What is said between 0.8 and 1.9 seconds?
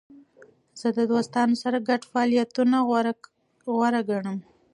د دوستانو سره